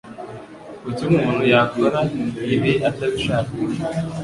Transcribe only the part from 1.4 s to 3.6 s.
yakora ibi atabishaka?